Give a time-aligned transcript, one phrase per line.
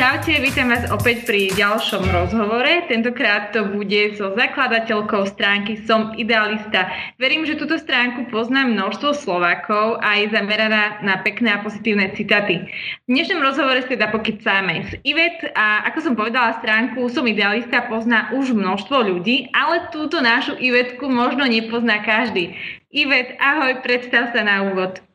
[0.00, 2.88] Čaute, vítam vás opäť pri ďalšom rozhovore.
[2.88, 6.88] Tentokrát to bude so zakladateľkou stránky Som idealista.
[7.20, 12.64] Verím, že túto stránku pozná množstvo Slovákov a je zameraná na pekné a pozitívne citáty.
[13.04, 17.84] V dnešnom rozhovore sa teda pokecáme s Ivet a ako som povedala, stránku Som idealista
[17.84, 22.56] pozná už množstvo ľudí, ale túto našu Ivetku možno nepozná každý.
[22.88, 25.09] Ivet, ahoj, predstav sa na úvod.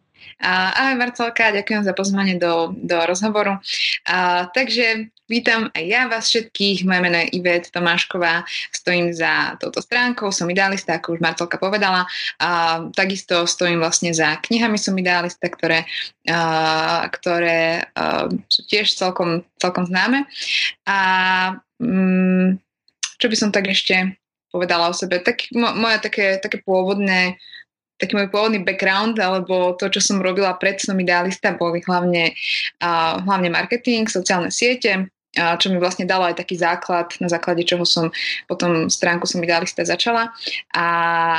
[0.45, 3.57] Ahoj Marcelka, ďakujem za pozvanie do, do rozhovoru.
[4.05, 9.79] A, takže vítam aj ja vás všetkých, moje meno je Ivet Tomášková, stojím za touto
[9.81, 12.05] stránkou, som idealista, ako už Marcelka povedala.
[12.37, 15.87] A, takisto stojím vlastne za knihami Som idealista, ktoré,
[16.27, 20.27] a, ktoré a, sú tiež celkom, celkom známe.
[20.85, 20.97] A
[21.79, 22.59] mm,
[23.15, 24.19] čo by som tak ešte
[24.51, 25.23] povedala o sebe?
[25.23, 27.39] Tak, moje také, také pôvodné
[27.95, 32.35] taký môj pôvodný background, alebo to, čo som robila pred som idealista, boli hlavne,
[32.83, 37.63] uh, hlavne marketing, sociálne siete, uh, čo mi vlastne dalo aj taký základ, na základe
[37.63, 38.11] čoho som
[38.51, 40.35] potom stránku som idealista začala.
[40.75, 40.87] A,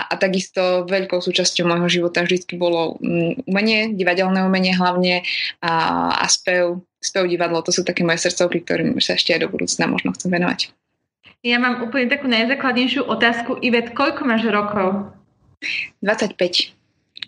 [0.08, 5.22] a takisto veľkou súčasťou môjho života vždy bolo um, umenie, divadelné umenie hlavne
[5.60, 5.72] a,
[6.16, 7.60] a spev, spev divadlo.
[7.60, 10.72] To sú také moje srdcovky, ktorým sa ešte aj do budúcna možno chcem venovať.
[11.44, 13.60] Ja mám úplne takú najzákladnejšiu otázku.
[13.62, 15.14] Ivet, koľko máš rokov?
[16.02, 16.76] 25.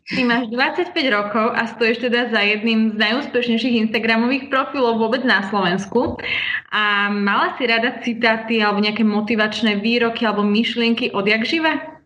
[0.09, 5.45] Ty máš 25 rokov a stojíš teda za jedným z najúspešnejších Instagramových profilov vôbec na
[5.53, 6.17] Slovensku.
[6.73, 11.98] A mala si rada citáty alebo nejaké motivačné výroky alebo myšlienky odjak živé?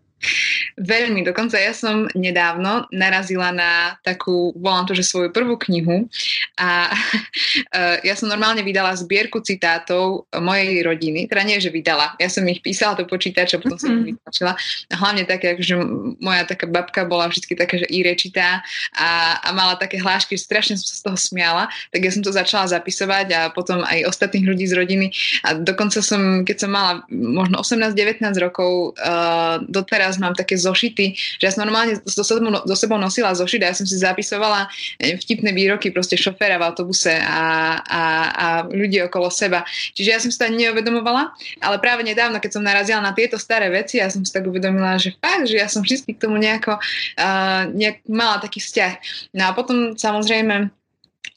[0.79, 6.09] Veľmi, dokonca ja som nedávno narazila na takú, volám to, že svoju prvú knihu
[6.57, 12.29] a e, ja som normálne vydala zbierku citátov mojej rodiny, teda nie, že vydala, ja
[12.31, 14.09] som ich písala do počítača, potom som ich mhm.
[14.17, 14.53] vytlačila
[14.89, 15.77] a hlavne také, že
[16.17, 18.65] moja taká babka bola vždy taká, že rečitá
[18.97, 22.25] a, a mala také hlášky, že strašne som sa z toho smiala, tak ja som
[22.25, 25.07] to začala zapisovať a potom aj ostatných ľudí z rodiny
[25.47, 31.43] a dokonca som, keď som mala možno 18-19 rokov, uh, doteraz mám také zošity, že
[31.43, 34.67] ja som normálne so sebou, so sebou nosila zošity a ja som si zapisovala
[34.99, 38.03] vtipné výroky proste šoféra v autobuse a, a,
[38.33, 39.65] a ľudí okolo seba.
[39.93, 43.37] Čiže ja som si to ani neuvedomovala, ale práve nedávno, keď som narazila na tieto
[43.37, 46.37] staré veci, ja som si tak uvedomila, že fakt, že ja som vždy k tomu
[46.37, 48.93] nejako uh, nejak mala taký vzťah.
[49.37, 50.71] No a potom samozrejme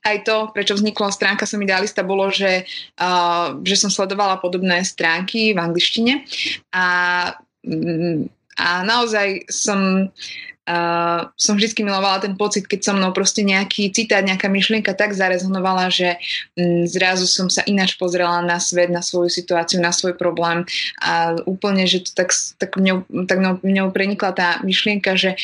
[0.06, 2.62] aj to, prečo vznikla stránka Som idealista, bolo, že,
[3.02, 6.22] uh, že som sledovala podobné stránky v angličtine
[6.70, 6.86] a
[7.66, 10.08] mm, a naozaj som,
[10.66, 15.12] uh, som vždy milovala ten pocit, keď so mnou proste nejaký citát, nejaká myšlienka tak
[15.12, 16.16] zarezonovala, že
[16.56, 20.64] um, zrazu som sa ináč pozrela na svet, na svoju situáciu, na svoj problém.
[21.04, 25.36] A úplne, že to tak, tak, mňou, tak mňou, mňou prenikla tá myšlienka, že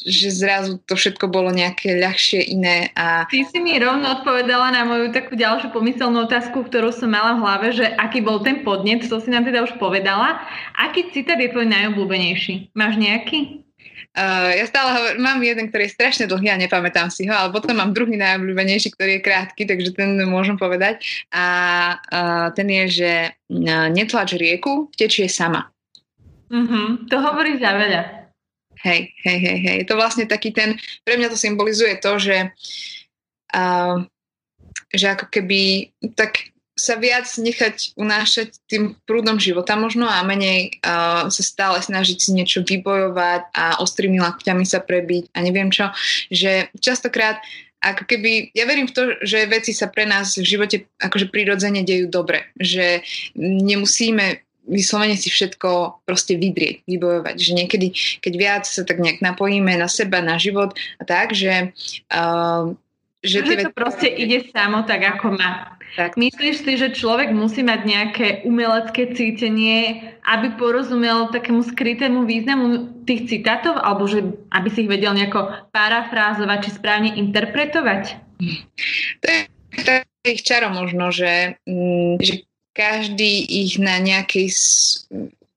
[0.00, 2.88] že zrazu to všetko bolo nejaké ľahšie, iné.
[2.96, 3.28] A...
[3.28, 7.42] Ty si mi rovno odpovedala na moju takú ďalšiu pomyselnú otázku, ktorú som mala v
[7.44, 10.40] hlave, že aký bol ten podnet, to si nám teda už povedala.
[10.80, 12.72] Aký citát je tvoj najobľúbenejší?
[12.72, 13.66] Máš nejaký?
[14.16, 17.52] Uh, ja stále hovorím, mám jeden, ktorý je strašne dlhý a nepamätám si ho, ale
[17.52, 21.04] potom mám druhý najobľúbenejší, ktorý je krátky, takže ten môžem povedať.
[21.36, 21.44] A
[22.00, 25.68] uh, ten je, že uh, netlač rieku, tečie sama.
[26.48, 26.96] Uh-huh.
[27.12, 28.25] To hovorí za veľa.
[28.84, 29.76] Hej, hej, hej, hej.
[29.82, 32.52] Je to vlastne taký ten, pre mňa to symbolizuje to, že,
[33.56, 33.96] uh,
[34.92, 41.32] že ako keby tak sa viac nechať unášať tým prúdom života možno a menej uh,
[41.32, 45.88] sa stále snažiť si niečo vybojovať a ostrými lakťami sa prebiť a neviem čo,
[46.28, 47.40] že častokrát
[47.80, 51.84] ako keby, ja verím v to, že veci sa pre nás v živote akože prirodzene
[51.84, 53.04] dejú dobre, že
[53.38, 57.36] nemusíme vyslovene si všetko proste vydrieť, vybojovať.
[57.38, 57.86] Že niekedy,
[58.20, 61.72] keď viac sa tak nejak napojíme na seba, na život a tak, že...
[62.10, 62.74] Uh,
[63.26, 65.74] že, že to proste ide samo tak, ako má.
[65.98, 66.14] Tak.
[66.14, 73.26] Myslíš si, že človek musí mať nejaké umelecké cítenie, aby porozumel takému skrytému významu tých
[73.26, 74.22] citátov, alebo že
[74.52, 78.02] aby si ich vedel nejako parafrázovať, či správne interpretovať?
[79.24, 79.40] To je,
[79.80, 80.00] to je
[80.36, 82.44] ich čaro možno, že, mm, že
[82.76, 84.52] každý ich na nejakej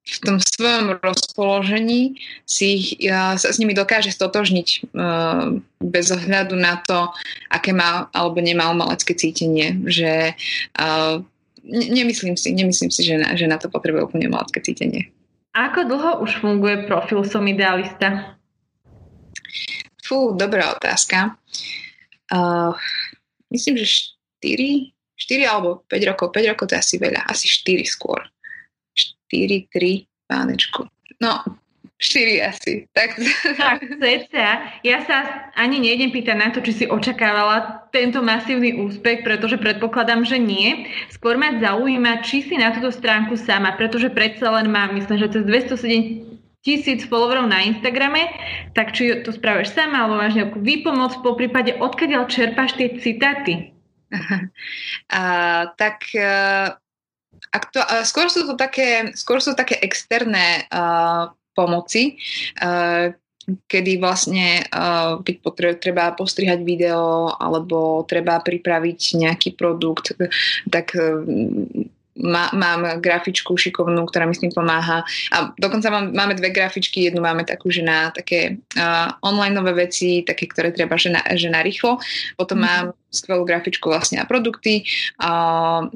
[0.10, 2.18] v tom svojom rozpoložení
[2.50, 7.14] si ich, sa s nimi dokáže stotožniť uh, bez ohľadu na to,
[7.54, 9.78] aké má alebo nemá umelecké cítenie.
[9.86, 10.34] Že
[10.82, 11.22] uh,
[11.70, 15.14] nemyslím si, nemyslím si, že na, že na to potrebuje úplne umelecké cítenie.
[15.54, 18.38] Ako dlho už funguje profil Som idealista?
[20.02, 21.38] Fú, dobrá otázka.
[22.34, 22.74] Uh,
[23.54, 23.86] myslím, že
[24.42, 24.90] 4,
[25.20, 28.24] 4 alebo 5 rokov, 5 rokov to je asi veľa, asi 4 skôr.
[28.96, 30.88] 4, 3, pánečku.
[31.20, 31.44] No,
[32.00, 32.88] 4 asi.
[32.96, 33.20] Tak,
[33.60, 34.50] tak cca.
[34.88, 40.24] Ja sa ani nejdem pýtať na to, či si očakávala tento masívny úspech, pretože predpokladám,
[40.24, 40.88] že nie.
[41.12, 45.28] Skôr ma zaujíma, či si na túto stránku sama, pretože predsa len mám, myslím, že
[45.28, 48.32] cez 207 tisíc followerov na Instagrame,
[48.76, 53.76] tak či to spravíš sama, alebo máš nejakú výpomoc, po prípade odkiaľ čerpáš tie citáty?
[55.10, 56.78] Uh, tak uh,
[57.50, 62.18] ak to, uh, skôr sú to také, skôr sú také externé uh, pomoci,
[62.62, 63.14] uh,
[63.50, 64.62] kedy vlastne,
[65.26, 70.14] keď potre- treba postrihať video alebo treba pripraviť nejaký produkt,
[70.70, 70.94] tak
[72.20, 75.04] má, mám grafičku šikovnú, ktorá mi s tým pomáha.
[75.32, 79.72] A dokonca mám, máme dve grafičky, jednu máme takú, že na také uh, online nové
[79.88, 81.98] veci, také, ktoré treba, že na, že na rýchlo.
[82.36, 82.64] Potom mm.
[82.64, 84.84] mám skvelú grafičku vlastne na produkty.
[85.18, 85.88] Uh,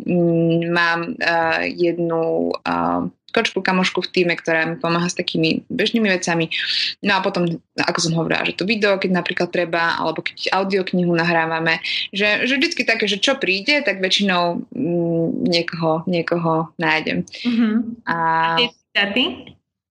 [0.72, 6.54] mám uh, jednu uh, kočku, kamošku v týme, ktorá mi pomáha s takými bežnými vecami.
[7.02, 11.10] No a potom, ako som hovorila, že to video, keď napríklad treba, alebo keď audioknihu
[11.10, 11.82] nahrávame,
[12.14, 17.26] že, že vždycky také, že čo príde, tak väčšinou mm, niekoho, niekoho nájdem.
[17.26, 18.06] Mm-hmm.
[18.06, 18.18] A,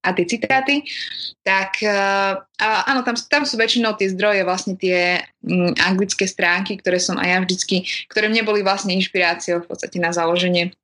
[0.02, 0.82] a tie citáty,
[1.46, 6.98] tak uh, áno, tam, tam sú väčšinou tie zdroje, vlastne tie um, anglické stránky, ktoré
[6.98, 7.76] som aj ja vždycky,
[8.10, 10.74] ktoré mne boli vlastne inšpiráciou v podstate na založenie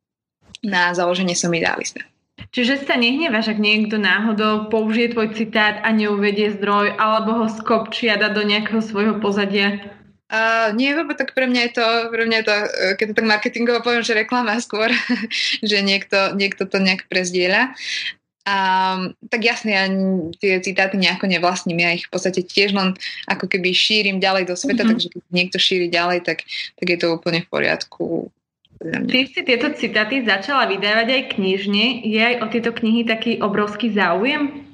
[0.62, 2.02] na založenie som idealista.
[2.48, 8.08] Čiže sa nehneváš, ak niekto náhodou použije tvoj citát a neuvedie zdroj, alebo ho skopčí
[8.08, 9.92] a dá do nejakého svojho pozadia?
[10.28, 12.66] Uh, nie, lebo tak pre mňa je to, pre mňa je to, e,
[13.00, 14.92] keď to tak marketingovo poviem, že reklama skôr,
[15.72, 17.72] že niekto, niekto to nejak prezdieľa.
[18.48, 19.84] Um, tak jasne, ja
[20.40, 22.96] tie citáty nejako nevlastním, ja ich v podstate tiež len
[23.28, 24.92] ako keby šírim ďalej do sveta, mm-hmm.
[24.96, 28.32] takže keď niekto šíri ďalej, tak, tak je to úplne v poriadku.
[28.78, 32.06] Ty si tieto citáty začala vydávať aj knižne.
[32.06, 34.68] Je aj o tieto knihy taký obrovský záujem?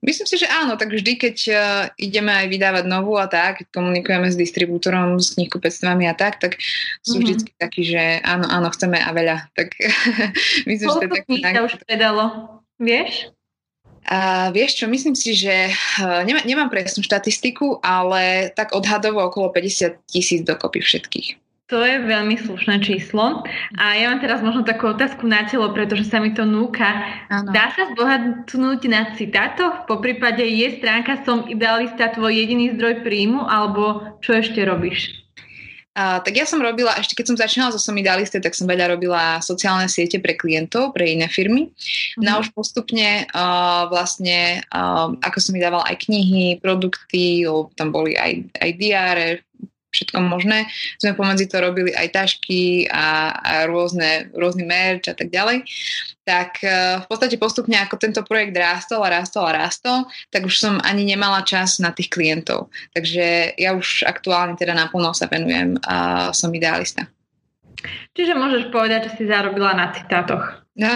[0.00, 1.60] Myslím si, že áno, tak vždy, keď uh,
[2.00, 6.56] ideme aj vydávať novú a tak, keď komunikujeme s distribútorom, s knihkupectvami a tak, tak
[7.04, 7.24] sú mm-hmm.
[7.24, 9.52] vždy takí, že áno, áno, chceme a veľa.
[9.52, 9.76] Tak
[10.68, 11.64] myslím, Koľko že to je kníh tak...
[11.68, 12.24] už predalo?
[12.80, 13.28] Vieš?
[14.08, 15.68] A vieš čo, myslím si, že
[16.00, 21.49] uh, nemá, nemám presnú štatistiku, ale tak odhadovo okolo 50 tisíc dokopy všetkých.
[21.70, 23.46] To je veľmi slušné číslo.
[23.78, 27.06] A ja mám teraz možno takú otázku na telo, pretože sa mi to núka.
[27.30, 27.54] Ano.
[27.54, 29.86] Dá sa zbohatnúť na citátoch?
[29.86, 35.14] Po prípade je stránka Som idealista tvoj jediný zdroj príjmu, alebo čo ešte robíš?
[35.90, 38.94] Uh, tak ja som robila, ešte keď som začínala so Som idealiste, tak som veľa
[38.94, 41.70] robila sociálne siete pre klientov, pre iné firmy.
[42.18, 42.22] Mm.
[42.26, 47.46] No a už postupne uh, vlastne, uh, ako som mi dával aj knihy, produkty,
[47.78, 49.30] tam boli aj, aj diáre,
[49.90, 50.66] všetko možné.
[50.98, 55.66] Sme pomedzi to robili aj tašky a, a rôzne, rôzny merch a tak ďalej.
[56.24, 60.54] Tak uh, v podstate postupne, ako tento projekt rástol a rástol a rástol, tak už
[60.54, 62.70] som ani nemala čas na tých klientov.
[62.94, 67.10] Takže ja už aktuálne teda naplno sa venujem a som idealista.
[68.12, 70.60] Čiže môžeš povedať, že si zarobila na citátoch.
[70.76, 70.92] No.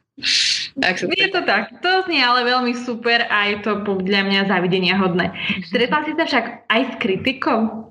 [0.84, 1.80] tak je to tak.
[1.80, 5.32] To znie ale veľmi super a je to podľa mňa zavidenia hodné.
[5.64, 7.89] Stretla si sa však aj s kritikou?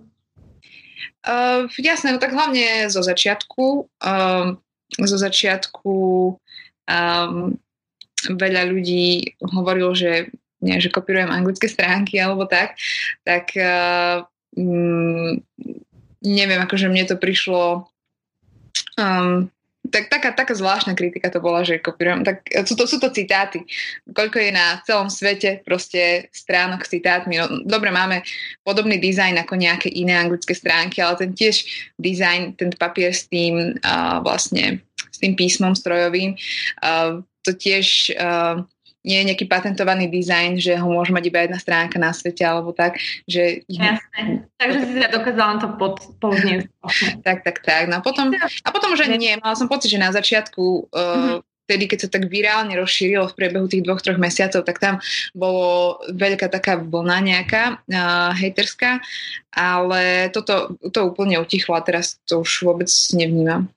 [1.20, 3.92] Uh, jasné, no tak hlavne zo začiatku.
[4.00, 4.64] Um,
[4.98, 5.96] zo začiatku
[6.90, 7.36] um,
[8.28, 10.34] veľa ľudí hovorilo, že,
[10.64, 12.76] nie, že kopírujem anglické stránky alebo tak,
[13.24, 14.26] tak uh,
[14.58, 15.40] um,
[16.24, 17.88] neviem, akože mne to prišlo
[19.00, 19.48] um,
[19.88, 22.28] tak taká, taká zvláštna kritika to bola, že kopírujem.
[22.28, 23.64] Tak sú to, sú to citáty.
[24.12, 27.40] Koľko je na celom svete proste stránok s citátmi.
[27.40, 28.22] No, dobre, máme
[28.62, 31.64] podobný dizajn ako nejaké iné anglické stránky, ale ten tiež
[31.96, 36.36] dizajn, ten papier s tým uh, vlastne s tým písmom strojovým,
[36.84, 38.62] uh, to tiež uh,
[39.04, 42.76] nie je nejaký patentovaný dizajn, že ho môže mať iba jedna stránka na svete alebo
[42.76, 43.64] tak, že...
[43.72, 44.44] Jasné.
[44.60, 46.68] Takže si sa dokázala to pod, pouznieť.
[47.28, 47.88] tak, tak, tak.
[47.88, 51.40] No a potom, a potom už nie, mala som pocit, že na začiatku uh,
[51.70, 54.98] vtedy, keď sa tak virálne rozšírilo v priebehu tých dvoch, troch mesiacov, tak tam
[55.38, 59.00] bolo veľká taká vlna nejaká uh, hejterská,
[59.54, 63.70] ale toto to úplne utichlo a teraz to už vôbec nevnímam.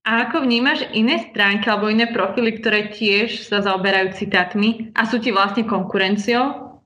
[0.00, 5.20] A ako vnímaš iné stránky alebo iné profily, ktoré tiež sa zaoberajú citátmi a sú
[5.20, 6.80] ti vlastne konkurenciou?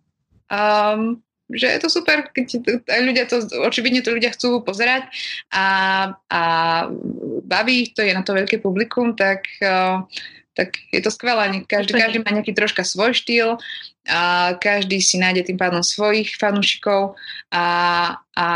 [0.51, 2.65] Um, že je to super, keď
[3.05, 5.07] ľudia to, očividne to ľudia chcú pozerať
[5.55, 5.67] a,
[6.27, 6.43] a
[7.47, 10.03] baví ich to, je na to veľké publikum, tak, uh,
[10.59, 11.63] tak je to skvelé.
[11.71, 13.63] Každý, každý má nejaký troška svoj štýl
[14.11, 17.15] a každý si nájde tým pádom svojich fanúšikov
[17.55, 17.65] a,
[18.35, 18.47] a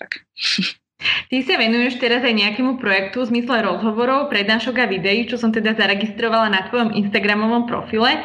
[0.00, 0.24] tak.
[1.00, 5.48] Ty sa venuješ teraz aj nejakému projektu v zmysle rozhovorov, prednášok a videí, čo som
[5.48, 8.20] teda zaregistrovala na tvojom Instagramovom profile,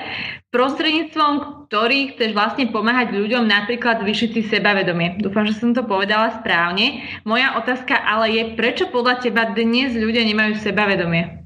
[0.51, 5.20] prostredníctvom ktorých chceš vlastne pomáhať ľuďom napríklad zvýšiť si sebavedomie.
[5.20, 7.03] Dúfam, že som to povedala správne.
[7.27, 11.44] Moja otázka ale je, prečo podľa teba dnes ľudia nemajú sebavedomie?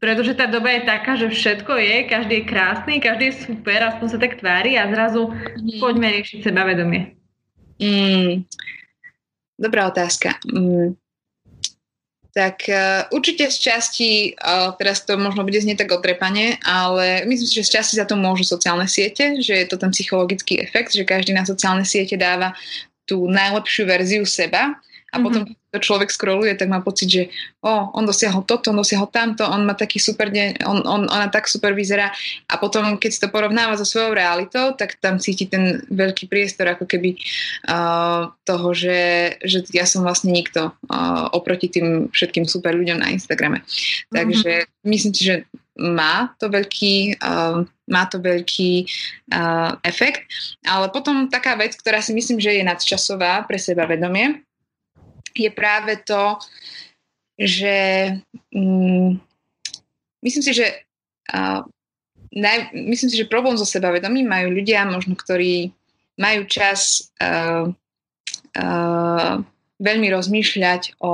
[0.00, 4.06] Pretože tá doba je taká, že všetko je, každý je krásny, každý je super, aspoň
[4.08, 5.76] sa tak tvári a zrazu mm.
[5.76, 7.20] poďme riešiť sebavedomie.
[7.76, 8.48] Mm,
[9.60, 10.40] Dobrá otázka.
[10.48, 10.96] Mm.
[12.30, 17.48] Tak uh, určite z časti, uh, teraz to možno bude znieť tak otrepane, ale myslím
[17.50, 20.94] si, že z časti za to môžu sociálne siete, že je to ten psychologický efekt,
[20.94, 22.54] že každý na sociálne siete dáva
[23.04, 24.78] tú najlepšiu verziu seba
[25.10, 25.24] a mm-hmm.
[25.26, 27.22] potom to človek scrolluje, tak má pocit, že
[27.62, 31.30] o, on dosiahol toto, on dosiahol tamto, on má taký super deň, on, on, ona
[31.30, 32.10] tak super vyzerá
[32.50, 36.74] a potom, keď si to porovnáva so svojou realitou, tak tam cíti ten veľký priestor
[36.74, 37.14] ako keby
[37.70, 43.14] uh, toho, že, že ja som vlastne nikto uh, oproti tým všetkým super ľuďom na
[43.14, 43.62] Instagrame.
[43.62, 44.14] Mm-hmm.
[44.14, 44.52] Takže
[44.86, 45.36] myslím si, že
[45.80, 48.84] má to veľký, uh, má to veľký
[49.32, 50.26] uh, efekt,
[50.66, 54.44] ale potom taká vec, ktorá si myslím, že je nadčasová pre seba vedomie,
[55.34, 56.38] je práve to,
[57.40, 57.76] že
[58.52, 59.16] um,
[60.22, 60.66] myslím si, že
[61.32, 61.64] uh,
[62.36, 65.72] naj, myslím si, že problém so sebavedomím majú ľudia, možno ktorí
[66.20, 67.72] majú čas uh,
[68.60, 69.34] uh,
[69.80, 71.12] veľmi rozmýšľať o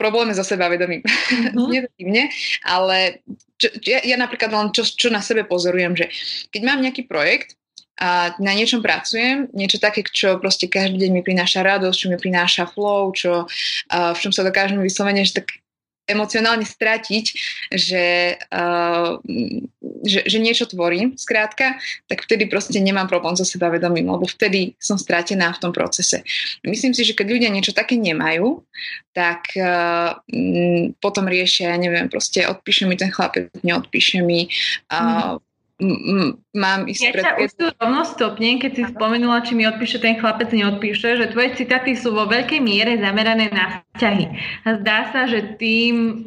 [0.00, 1.04] probléme so sebavedomím.
[1.50, 2.28] Mm-hmm.
[2.64, 3.20] ale
[3.60, 6.06] čo, ja, ja napríklad len čo, čo na sebe pozorujem, že
[6.48, 7.59] keď mám nejaký projekt
[8.00, 12.16] a na niečom pracujem, niečo také, čo proste každý deň mi prináša radosť, čo mi
[12.16, 15.60] prináša flow, čo, uh, v čom sa dokážem vyslovene, že tak
[16.08, 17.24] emocionálne stratiť,
[17.70, 19.20] že, uh,
[20.02, 21.78] že, že niečo tvorím, skrátka,
[22.10, 26.26] tak vtedy proste nemám problém so sebavedomím, lebo vtedy som stratená v tom procese.
[26.66, 28.64] Myslím si, že keď ľudia niečo také nemajú,
[29.12, 30.18] tak uh,
[30.98, 34.50] potom riešia, ja neviem, proste odpíše mi ten chlapec, neodpíše mi,
[34.90, 35.49] uh, mm
[36.52, 37.24] mám ísť ja pred...
[37.24, 41.56] Ja tu rovno stopnem, keď si spomenula, či mi odpíše ten chlapec, neodpíše, že tvoje
[41.56, 44.26] citáty sú vo veľkej miere zamerané na vzťahy.
[44.64, 46.24] A zdá sa, že tým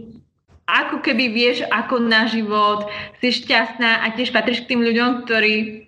[0.63, 2.87] ako keby vieš, ako na život
[3.19, 5.85] si šťastná a tiež patríš k tým ľuďom, ktorí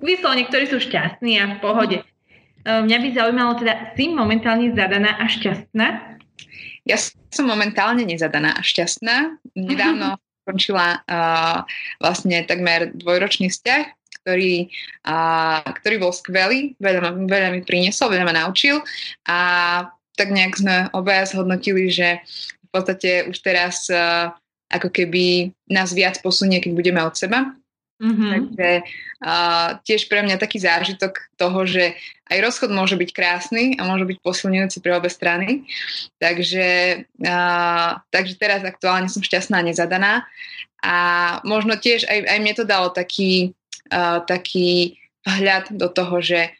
[0.00, 1.98] vyslovene, ktorí sú šťastní a v pohode.
[2.00, 2.04] E,
[2.64, 5.86] mňa by zaujímalo teda, si momentálne zadaná a šťastná?
[6.84, 6.96] Ja
[7.32, 9.40] som momentálne nezadaná a šťastná.
[9.56, 11.64] Nedávno skončila uh,
[11.98, 13.82] vlastne takmer dvojročný vzťah,
[14.22, 14.68] ktorý,
[15.08, 18.84] uh, ktorý bol skvelý, veľa, veľa mi priniesol, veľa ma naučil
[19.24, 19.38] a
[20.14, 22.20] tak nejak sme obaja zhodnotili, že
[22.60, 24.30] v podstate už teraz uh,
[24.68, 27.56] ako keby nás viac posunie, keď budeme od seba.
[28.02, 28.30] Mm-hmm.
[28.34, 28.70] Takže
[29.22, 31.94] uh, tiež pre mňa taký zážitok toho, že
[32.26, 35.62] aj rozchod môže byť krásny a môže byť posilňujúci pre obe strany.
[36.18, 36.66] Takže,
[37.22, 40.12] uh, takže teraz aktuálne som šťastná a nezadaná.
[40.82, 40.96] A
[41.46, 43.54] možno tiež aj, aj mne to dalo taký,
[43.94, 46.52] uh, taký vhľad do toho, že,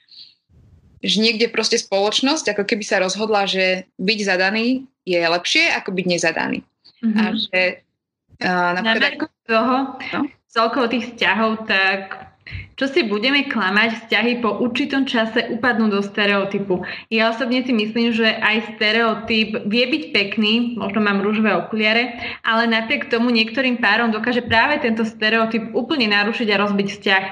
[1.02, 6.06] že niekde proste spoločnosť ako keby sa rozhodla, že byť zadaný je lepšie ako byť
[6.08, 6.64] nezadaný.
[7.04, 7.20] Mm-hmm.
[7.20, 7.60] A že
[8.40, 9.28] uh, napríklad...
[9.44, 10.20] toho, no?
[10.54, 12.30] Celkovo tých vzťahov, tak
[12.74, 16.82] čo si budeme klamať, vzťahy po určitom čase upadnú do stereotypu.
[17.10, 22.66] Ja osobne si myslím, že aj stereotyp vie byť pekný, možno mám rúžové okuliare, ale
[22.66, 27.24] napriek tomu niektorým párom dokáže práve tento stereotyp úplne narušiť a rozbiť vzťah.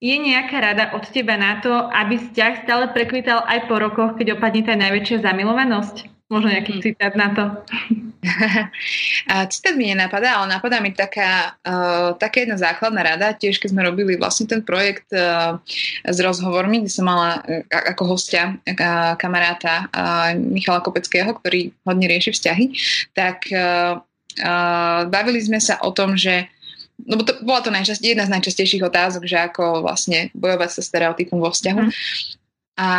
[0.00, 4.36] Je nejaká rada od teba na to, aby vzťah stále prekvital aj po rokoch, keď
[4.36, 6.19] opadne tá najväčšia zamilovanosť?
[6.30, 6.82] Možno nejaký hmm.
[6.86, 7.42] citát na to.
[9.52, 13.82] citát mi nenapadá, ale napadá mi taká, uh, taká jedna základná rada, tiež keď sme
[13.82, 15.58] robili vlastne ten projekt uh,
[16.06, 22.06] s rozhovormi, kde som mala uh, ako hostia uh, kamaráta uh, Michala Kopeckého, ktorý hodne
[22.06, 22.64] rieši vzťahy,
[23.10, 23.98] tak uh,
[24.38, 26.46] uh, bavili sme sa o tom, že
[27.00, 31.40] lebo to bola to najčast, jedna z najčastejších otázok, že ako vlastne bojovať sa stereotypom
[31.40, 31.80] vo vzťahu.
[31.88, 31.92] Mm.
[32.76, 32.90] A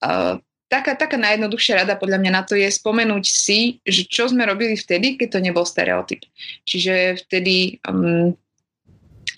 [0.00, 0.34] uh,
[0.68, 4.74] taká, taká najjednoduchšia rada podľa mňa na to je spomenúť si, že čo sme robili
[4.74, 6.24] vtedy, keď to nebol stereotyp.
[6.64, 8.34] Čiže vtedy um,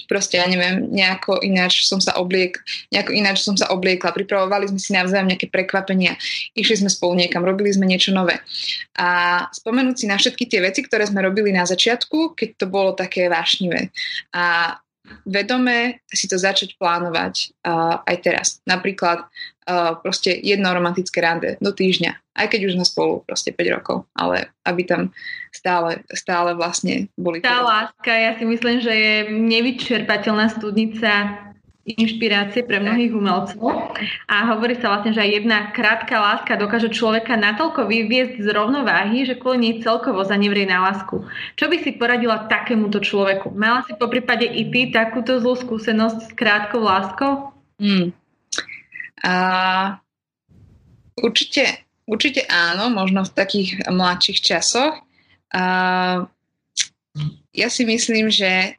[0.06, 2.62] proste, ja neviem, nejako ináč som sa obliek,
[2.94, 6.14] nejako ináč som sa obliekla, pripravovali sme si navzájom nejaké prekvapenia,
[6.54, 8.38] išli sme spolu niekam, robili sme niečo nové.
[8.96, 12.94] A spomenúť si na všetky tie veci, ktoré sme robili na začiatku, keď to bolo
[12.94, 13.90] také vášnivé.
[14.32, 14.78] A
[15.26, 18.46] vedome si to začať plánovať uh, aj teraz.
[18.66, 23.76] Napríklad uh, proste jedno romantické rande do týždňa, aj keď už sme spolu proste 5
[23.76, 25.02] rokov, ale aby tam
[25.50, 27.40] stále, stále vlastne boli...
[27.40, 31.42] Tá láska, ja si myslím, že je nevyčerpateľná studnica
[31.86, 33.94] inšpirácie pre mnohých umelcov
[34.26, 39.22] a hovorí sa vlastne, že aj jedna krátka láska dokáže človeka natoľko vyviesť z rovnováhy,
[39.22, 41.22] že kvôli nej celkovo zanevrie na lásku.
[41.54, 43.54] Čo by si poradila takémuto človeku?
[43.54, 47.54] Mala si po prípade i ty takúto zlú skúsenosť s krátkou láskou?
[47.78, 48.10] Hmm.
[49.22, 49.34] A,
[51.22, 55.06] určite, určite áno, možno v takých mladších časoch.
[55.54, 55.62] A,
[57.54, 58.74] ja si myslím, že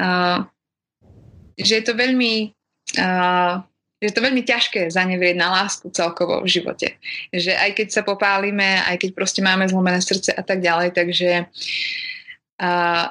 [0.00, 0.48] a,
[1.58, 2.54] že je to veľmi
[2.96, 3.60] uh,
[3.98, 6.94] že je to veľmi ťažké zanevrieť na lásku celkovo v živote.
[7.34, 11.50] Že aj keď sa popálime, aj keď proste máme zlomené srdce a tak ďalej, takže
[12.62, 13.04] uh,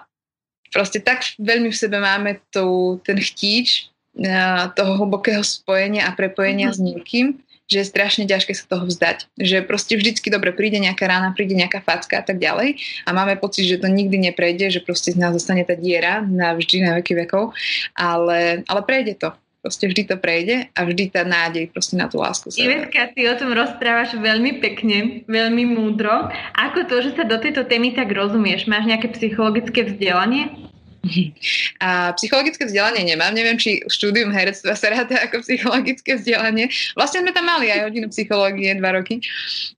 [0.72, 6.72] proste tak veľmi v sebe máme tú, ten chtíč uh, toho hlbokého spojenia a prepojenia
[6.72, 6.80] mm-hmm.
[6.80, 7.28] s niekým,
[7.68, 9.28] že je strašne ťažké sa toho vzdať.
[9.36, 13.36] Že proste vždycky dobre príde nejaká rána, príde nejaká facka a tak ďalej a máme
[13.38, 16.92] pocit, že to nikdy neprejde, že proste z nás zostane tá diera na vždy, na
[17.00, 17.52] veky vekov,
[17.94, 19.30] ale, ale prejde to.
[19.58, 22.48] Proste vždy to prejde a vždy tá nádej proste na tú lásku.
[22.56, 26.32] Ivetka, ty o tom rozprávaš veľmi pekne, veľmi múdro.
[26.56, 28.64] Ako to, že sa do tejto témy tak rozumieš?
[28.70, 30.72] Máš nejaké psychologické vzdelanie?
[31.86, 33.34] A psychologické vzdelanie nemám.
[33.34, 36.70] Neviem, či štúdium herectva sa ráda ako psychologické vzdelanie.
[36.94, 39.24] Vlastne sme tam mali aj hodinu psychológie dva roky.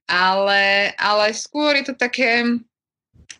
[0.09, 2.45] Ale, ale skôr je to také...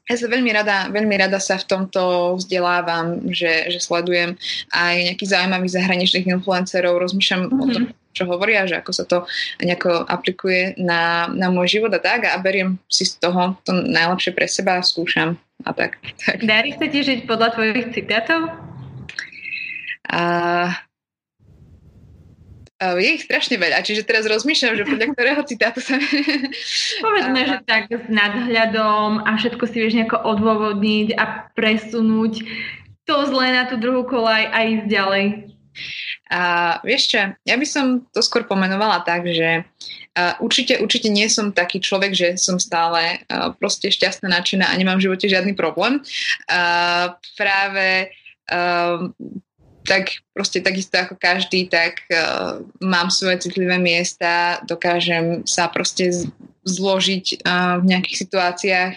[0.09, 4.33] Ja sa veľmi rada, veľmi rada sa v tomto vzdelávam, že, že sledujem
[4.73, 7.61] aj nejakých zaujímavých zahraničných influencerov, rozmýšľam mm-hmm.
[7.61, 9.23] o tom, mhm čo hovoria, že ako sa to
[9.63, 14.35] nejako aplikuje na, na môj život a tak a beriem si z toho to najlepšie
[14.35, 15.95] pre seba a skúšam a tak.
[16.19, 16.43] tak.
[16.43, 18.51] Darí sa ti žiť podľa tvojich citátov?
[20.09, 20.21] A,
[22.79, 25.99] je ich strašne veľa, čiže teraz rozmýšľam, že podľa ktorého citátu sa...
[27.05, 32.39] Povedzme, že tak s nadhľadom a všetko si vieš nejako odôvodniť a presunúť
[33.03, 35.25] to zlé na tú druhú kolaj a ísť ďalej.
[36.29, 36.41] A
[36.85, 41.49] vieš čo, ja by som to skôr pomenovala tak, že uh, určite, určite nie som
[41.55, 43.23] taký človek, že som stále
[43.57, 46.01] proste šťastná, nadšená a nemám v živote žiadny problém.
[46.49, 48.13] Uh, práve
[49.85, 52.01] tak proste takisto ako každý, tak
[52.81, 56.09] mám svoje citlivé miesta, dokážem sa proste
[56.65, 57.45] zložiť
[57.81, 58.93] v nejakých situáciách.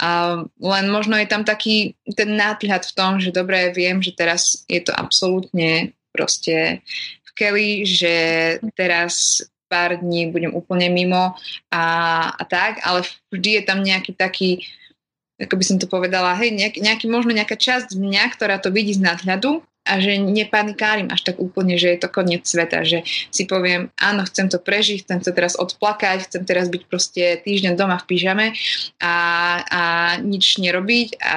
[0.00, 4.64] Uh, len možno je tam taký ten náhľad v tom, že dobre, viem, že teraz
[4.68, 6.82] je to absolútne proste
[7.22, 8.14] v Kelly, že
[8.74, 11.38] teraz pár dní budem úplne mimo
[11.70, 11.84] a,
[12.34, 14.64] a tak, ale vždy je tam nejaký taký,
[15.38, 18.96] ako by som to povedala, hej, nejaký, nejaký možno nejaká časť mňa, ktorá to vidí
[18.96, 23.48] z nadhľadu a že nepanikárim až tak úplne, že je to koniec sveta, že si
[23.48, 27.96] poviem, áno, chcem to prežiť, chcem to teraz odplakať, chcem teraz byť proste týždeň doma
[27.96, 28.46] v pyžame
[29.00, 29.14] a,
[29.64, 29.82] a
[30.20, 31.36] nič nerobiť a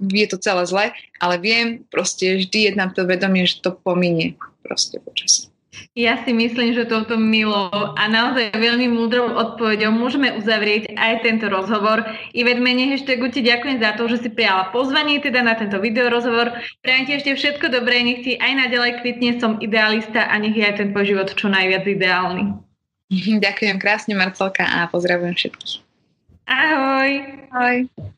[0.00, 0.86] je to celé zle,
[1.20, 5.52] ale viem, proste vždy jednám to vedomie, že to pominie proste počasie.
[5.96, 11.48] Ja si myslím, že toto milo a naozaj veľmi múdrou odpoveďou môžeme uzavrieť aj tento
[11.48, 12.04] rozhovor.
[12.36, 16.12] Ivet mene hashtagu ti ďakujem za to, že si prijala pozvanie teda na tento video
[16.12, 16.52] rozhovor.
[16.84, 20.64] Prajem ti ešte všetko dobré, nech ti aj naďalej kvitne som idealista a nech je
[20.64, 22.52] aj ten tvoj život čo najviac ideálny.
[23.44, 25.84] Ďakujem krásne Marcelka a pozdravujem všetkých.
[26.46, 27.10] Ahoj.
[27.50, 28.12] Ahoj.